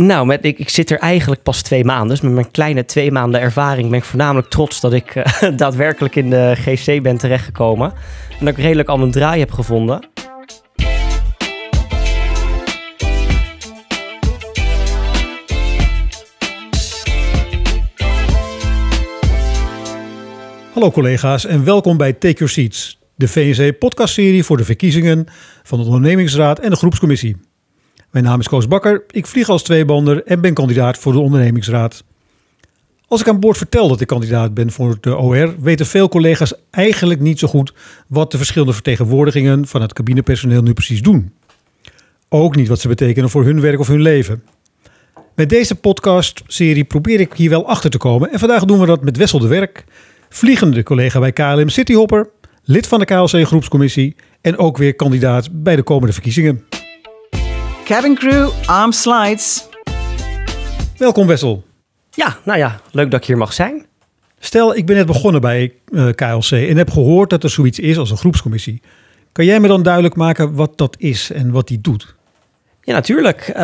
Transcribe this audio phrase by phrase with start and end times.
[0.00, 2.08] Nou, met, ik, ik zit er eigenlijk pas twee maanden.
[2.08, 6.16] Dus met mijn kleine twee maanden ervaring ben ik voornamelijk trots dat ik eh, daadwerkelijk
[6.16, 7.92] in de GC ben terechtgekomen.
[8.38, 10.08] En dat ik redelijk al mijn draai heb gevonden.
[20.72, 25.26] Hallo collega's en welkom bij Take Your Seats, de VNC podcastserie voor de verkiezingen
[25.62, 27.47] van de ondernemingsraad en de groepscommissie.
[28.18, 32.04] Mijn naam is Koos Bakker, ik vlieg als tweebander en ben kandidaat voor de ondernemingsraad.
[33.08, 36.54] Als ik aan boord vertel dat ik kandidaat ben voor de OR, weten veel collega's
[36.70, 37.74] eigenlijk niet zo goed
[38.06, 41.32] wat de verschillende vertegenwoordigingen van het cabinepersoneel nu precies doen.
[42.28, 44.42] Ook niet wat ze betekenen voor hun werk of hun leven.
[45.34, 49.02] Met deze podcastserie probeer ik hier wel achter te komen en vandaag doen we dat
[49.02, 49.84] met Wessel de Werk,
[50.28, 52.28] vliegende collega bij KLM Cityhopper,
[52.64, 56.64] lid van de KLC groepscommissie en ook weer kandidaat bij de komende verkiezingen.
[57.88, 59.68] Cabin crew, arm slides.
[60.96, 61.64] Welkom Wessel.
[62.10, 63.86] Ja, nou ja, leuk dat ik hier mag zijn.
[64.38, 67.98] Stel, ik ben net begonnen bij uh, KLC en heb gehoord dat er zoiets is
[67.98, 68.82] als een groepscommissie.
[69.32, 72.14] Kan jij me dan duidelijk maken wat dat is en wat die doet?
[72.82, 73.48] Ja, natuurlijk.
[73.48, 73.56] Uh,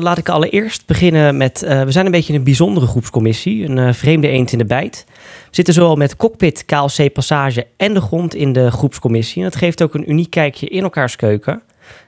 [0.00, 1.62] laat ik allereerst beginnen met...
[1.62, 3.68] Uh, we zijn een beetje een bijzondere groepscommissie.
[3.68, 5.04] Een vreemde eend in de bijt.
[5.08, 5.14] We
[5.50, 9.42] zitten zowel met cockpit, KLC, passage en de grond in de groepscommissie.
[9.42, 11.62] En dat geeft ook een uniek kijkje in elkaars keuken.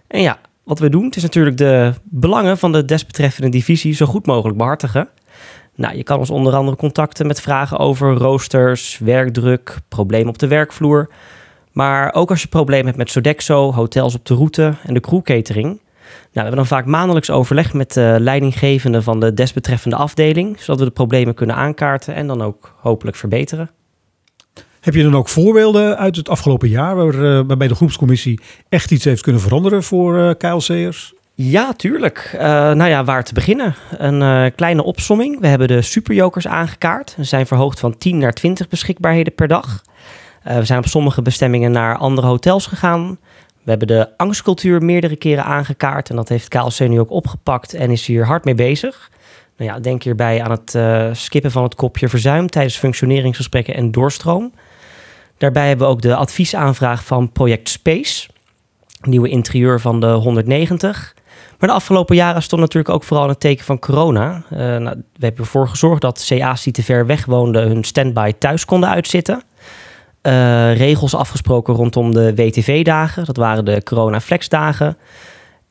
[0.07, 4.07] En ja, wat we doen, het is natuurlijk de belangen van de desbetreffende divisie zo
[4.07, 5.09] goed mogelijk behartigen.
[5.75, 10.47] Nou, je kan ons onder andere contacten met vragen over roosters, werkdruk, problemen op de
[10.47, 11.11] werkvloer.
[11.73, 15.67] Maar ook als je problemen hebt met Sodexo, hotels op de route en de crewcatering.
[15.67, 15.81] Nou,
[16.33, 20.85] we hebben dan vaak maandelijks overleg met de leidinggevende van de desbetreffende afdeling, zodat we
[20.85, 23.71] de problemen kunnen aankaarten en dan ook hopelijk verbeteren.
[24.81, 28.91] Heb je dan ook voorbeelden uit het afgelopen jaar waar, uh, waarbij de groepscommissie echt
[28.91, 31.15] iets heeft kunnen veranderen voor uh, KLC'ers?
[31.35, 32.31] Ja, tuurlijk.
[32.35, 33.75] Uh, nou ja, waar te beginnen?
[33.91, 35.41] Een kleine opsomming.
[35.41, 37.11] We hebben de superjokers aangekaart.
[37.11, 39.83] Ze zijn verhoogd van 10 naar 20 beschikbaarheden per dag.
[40.43, 43.19] we zijn op sommige bestemmingen naar andere hotels gegaan.
[43.63, 46.11] We hebben de angstcultuur meerdere keren aangekaart.
[46.11, 49.11] En dat heeft KLC nu ook opgepakt en is hier hard mee bezig.
[49.57, 50.79] Nou ja, denk hierbij aan het
[51.17, 54.53] skippen van het kopje verzuim tijdens functioneringsgesprekken en doorstroom.
[55.41, 58.29] Daarbij hebben we ook de adviesaanvraag van Project Space,
[59.01, 61.15] nieuwe interieur van de 190.
[61.59, 64.43] Maar de afgelopen jaren stond natuurlijk ook vooral in het teken van corona.
[64.53, 68.33] Uh, nou, we hebben ervoor gezorgd dat CA's die te ver weg woonden hun standby
[68.39, 69.43] thuis konden uitzitten.
[70.23, 74.97] Uh, regels afgesproken rondom de WTV-dagen, dat waren de corona-flexdagen.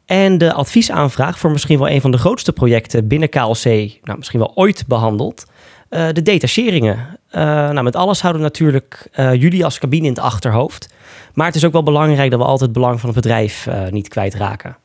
[0.05, 3.63] En de adviesaanvraag voor misschien wel een van de grootste projecten binnen KLC,
[4.03, 5.45] nou, misschien wel ooit behandeld.
[5.89, 7.18] Uh, de detacheringen.
[7.31, 10.93] Uh, nou, met alles houden we natuurlijk uh, jullie als cabine in het achterhoofd.
[11.33, 14.07] Maar het is ook wel belangrijk dat we altijd het belang van het bedrijf niet
[14.07, 14.77] kwijtraken.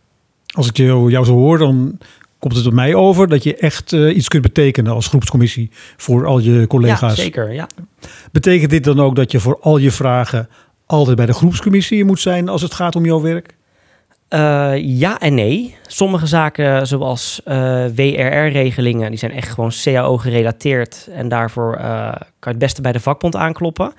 [0.54, 1.99] Als ik jou, jou zo hoor, dan
[2.38, 6.38] komt het op mij over dat je echt iets kunt betekenen als groepscommissie voor al
[6.38, 7.16] je collega's.
[7.16, 7.53] Ja, zeker.
[7.53, 7.66] Ja.
[8.33, 10.49] Betekent dit dan ook dat je voor al je vragen
[10.87, 13.56] altijd bij de groepscommissie moet zijn als het gaat om jouw werk?
[14.34, 15.77] Uh, ja en nee.
[15.87, 17.55] Sommige zaken, zoals uh,
[17.95, 21.09] WRR-regelingen, die zijn echt gewoon CAO gerelateerd.
[21.12, 23.93] En daarvoor uh, kan je het beste bij de vakbond aankloppen.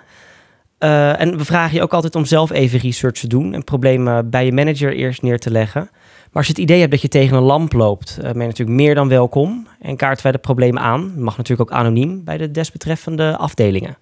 [0.78, 4.46] en we vragen je ook altijd om zelf even research te doen en problemen bij
[4.46, 5.82] je manager eerst neer te leggen.
[5.92, 8.78] Maar als je het idee hebt dat je tegen een lamp loopt, ben je natuurlijk
[8.78, 9.68] meer dan welkom.
[9.82, 11.02] En kaarten wij de problemen aan.
[11.02, 13.98] Dat mag natuurlijk ook anoniem bij de desbetreffende afdelingen.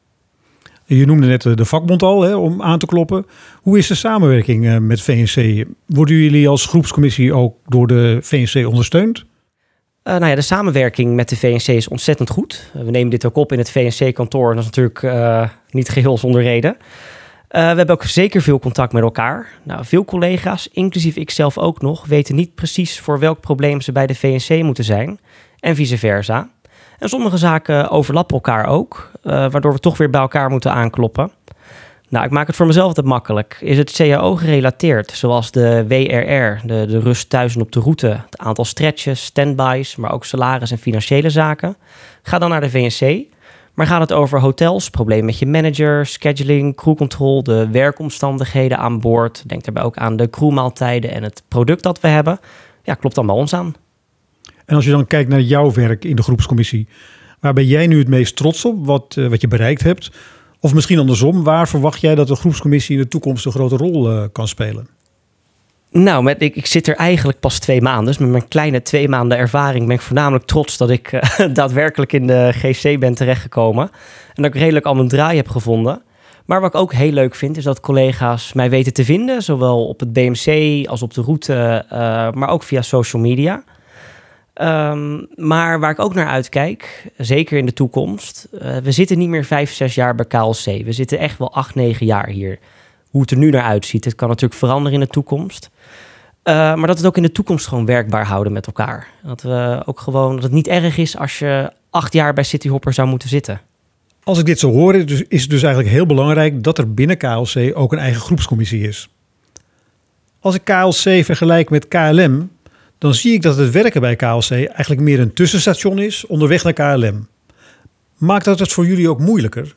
[0.85, 3.25] Je noemde net de vakbond al, hè, om aan te kloppen.
[3.61, 5.65] Hoe is de samenwerking eh, met VNC?
[5.85, 9.17] Worden jullie als groepscommissie ook door de VNC ondersteund?
[9.17, 12.71] Uh, nou ja, de samenwerking met de VNC is ontzettend goed.
[12.73, 14.55] we nemen dit ook op in het VNC-kantoor.
[14.55, 15.05] Dat is natuurlijk
[15.69, 16.77] niet geheel zonder reden.
[17.47, 19.47] we hebben ook zeker veel contact met elkaar.
[19.63, 24.07] Nou, veel collega's, inclusief ikzelf ook nog, weten niet precies voor welk probleem ze bij
[24.07, 25.19] de VNC moeten zijn.
[25.59, 26.49] En vice versa.
[27.03, 31.31] En sommige zaken overlappen elkaar ook, uh, waardoor we toch weer bij elkaar moeten aankloppen.
[32.09, 33.57] Nou, ik maak het voor mezelf altijd makkelijk.
[33.61, 38.07] Is het CAO gerelateerd, zoals de WRR, de, de rust thuis en op de route,
[38.07, 41.75] het aantal stretches, standbys, maar ook salaris en financiële zaken?
[42.21, 43.25] Ga dan naar de VNC.
[43.73, 49.43] Maar gaat het over hotels, problemen met je manager, scheduling, crewcontrol, de werkomstandigheden aan boord?
[49.49, 52.39] Denk daarbij ook aan de crewmaaltijden en het product dat we hebben.
[52.83, 53.75] Ja, klopt dan bij ons aan.
[54.65, 56.87] En als je dan kijkt naar jouw werk in de groepscommissie,
[57.39, 60.11] waar ben jij nu het meest trots op, wat, uh, wat je bereikt hebt?
[60.59, 64.11] Of misschien andersom, waar verwacht jij dat de groepscommissie in de toekomst een grote rol
[64.11, 64.87] uh, kan spelen?
[65.91, 68.05] Nou, met, ik, zit er eigenlijk pas twee maanden.
[68.05, 71.21] Dus met mijn kleine twee maanden ervaring ben ik voornamelijk trots dat ik uh,
[71.53, 73.89] daadwerkelijk in de GC ben terechtgekomen.
[74.33, 76.01] En dat ik redelijk al mijn draai heb gevonden.
[76.45, 79.41] Maar wat ik ook heel leuk vind, is dat collega's mij weten te vinden.
[79.41, 81.85] Zowel op het BMC als op de route,
[82.33, 83.63] maar ook via social media.
[84.53, 89.29] Ehm, maar waar ik ook naar uitkijk, zeker in de toekomst, uh, we zitten niet
[89.29, 90.63] meer vijf, zes jaar bij KLC.
[90.85, 92.59] We zitten echt wel acht, negen jaar hier.
[93.09, 95.69] Hoe het er nu naar uitziet, het kan natuurlijk veranderen in de toekomst.
[96.43, 99.07] Uh, maar dat we het ook in de toekomst gewoon werkbaar houden met elkaar.
[99.23, 102.93] Dat we ook gewoon dat het niet erg is als je acht jaar bij Cityhopper
[102.93, 103.61] zou moeten zitten.
[104.23, 104.95] Als ik dit zo hoor,
[105.27, 109.09] is het dus eigenlijk heel belangrijk dat er binnen KLC ook een eigen groepscommissie is.
[110.39, 112.49] Als ik KLC vergelijk met KLM,
[113.03, 116.73] dan zie ik dat het werken bij KLC eigenlijk meer een tussenstation is onderweg naar
[116.73, 117.27] KLM.
[118.17, 119.75] Maakt dat het voor jullie ook moeilijker?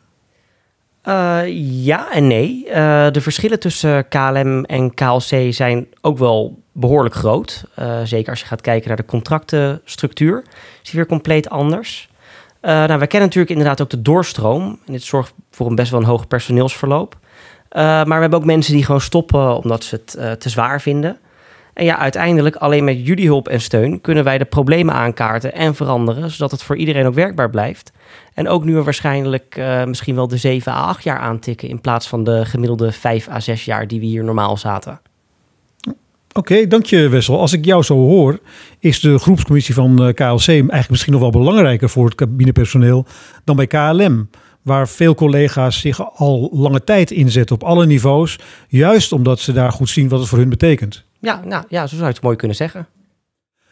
[1.05, 1.41] Uh,
[1.85, 2.65] ja en nee.
[2.69, 7.65] Uh, de verschillen tussen KLM en KLC zijn ook wel behoorlijk groot.
[7.79, 10.45] Uh, zeker als je gaat kijken naar de contractenstructuur.
[10.83, 12.09] Is die weer compleet anders.
[12.61, 14.79] nou, we kennen natuurlijk inderdaad ook de doorstroom.
[14.87, 17.19] En dit zorgt voor een best wel een hoog personeelsverloop.
[17.71, 21.19] maar we hebben ook mensen die gewoon stoppen omdat ze het te zwaar vinden.
[21.77, 25.75] En ja, uiteindelijk alleen met jullie hulp en steun kunnen wij de problemen aankaarten en
[25.75, 27.93] veranderen, zodat het voor iedereen ook werkbaar blijft.
[28.35, 31.81] En ook nu we waarschijnlijk uh, misschien wel de 7 à 8 jaar aantikken in
[31.81, 35.01] plaats van de gemiddelde 5 à 6 jaar die we hier normaal zaten.
[36.33, 37.41] Oké, dank je Wessel.
[37.41, 38.41] Als ik jou zo hoor,
[38.79, 43.07] is de groepscommissie van eh, KLC eigenlijk misschien nog wel belangrijker voor het cabinepersoneel
[43.45, 44.29] dan bij KLM
[44.63, 48.39] waar veel collega's zich al lange tijd inzetten op alle niveaus,
[48.69, 51.05] juist omdat ze daar goed zien wat het voor hun betekent.
[51.27, 52.87] Ja, nou, ja zo zou je het mooi kunnen zeggen.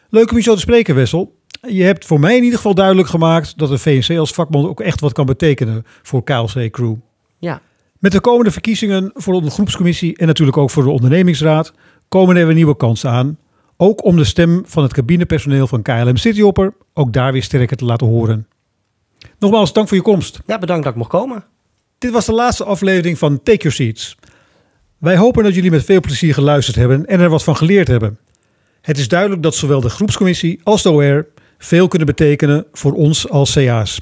[0.09, 1.39] Leuk om je zo te spreken, Wessel.
[1.67, 4.81] Je hebt voor mij in ieder geval duidelijk gemaakt dat de VNC als vakbond ook
[4.81, 6.95] echt wat kan betekenen voor KLC Crew.
[7.37, 7.61] Ja.
[7.99, 11.73] Met de komende verkiezingen voor de groepscommissie en natuurlijk ook voor de ondernemingsraad
[12.07, 13.37] komen er weer nieuwe kansen aan.
[13.77, 17.85] Ook om de stem van het cabinepersoneel van KLM Cityhopper ook daar weer sterker te
[17.85, 18.47] laten horen.
[19.39, 20.39] Nogmaals, dank voor je komst.
[20.45, 21.45] Ja, bedankt dat ik mocht komen.
[21.97, 24.17] Dit was de laatste aflevering van Take Your Seats.
[24.97, 28.17] Wij hopen dat jullie met veel plezier geluisterd hebben en er wat van geleerd hebben.
[28.81, 31.25] Het is duidelijk dat zowel de groepscommissie als de OR
[31.57, 34.01] veel kunnen betekenen voor ons als CA's.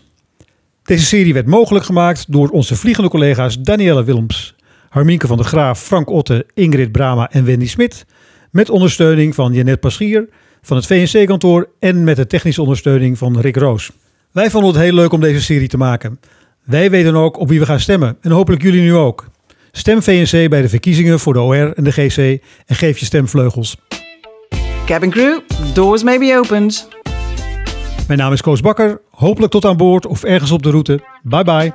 [0.83, 4.55] Deze serie werd mogelijk gemaakt door onze vliegende collega's Danielle Willems,
[4.89, 8.05] Harminke van der Graaf, Frank Otte, Ingrid Brama en Wendy Smit,
[8.51, 10.29] met ondersteuning van Janet Paschier
[10.61, 13.91] van het VNC-kantoor en met de technische ondersteuning van Rick Roos.
[14.31, 16.19] Wij vonden het heel leuk om deze serie te maken.
[16.63, 19.31] Wij weten ook op wie we gaan stemmen en hopelijk jullie nu ook.
[19.75, 22.17] Stem VNC bij de verkiezingen voor de OR en de GC
[22.65, 23.77] en geef je stem vleugels.
[24.85, 25.39] Cabin crew,
[25.73, 26.87] doors may be opened.
[28.07, 29.01] Mijn naam is Koos Bakker.
[29.11, 30.99] Hopelijk tot aan boord of ergens op de route.
[31.23, 31.73] Bye bye.